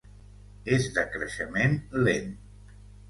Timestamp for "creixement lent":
1.17-2.33